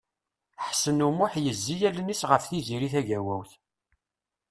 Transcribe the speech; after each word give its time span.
Ḥsen 0.67 1.05
U 1.07 1.09
Muḥ 1.17 1.33
yezzi 1.43 1.75
allen-is 1.89 2.21
ɣef 2.29 2.43
Tiziri 2.45 2.89
Tagawawt. 2.93 3.51